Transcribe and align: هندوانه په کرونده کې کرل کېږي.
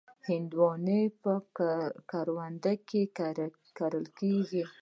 هندوانه 0.27 1.01
په 1.23 1.33
کرونده 2.09 2.73
کې 2.87 3.01
کرل 3.77 4.05
کېږي. 4.19 4.63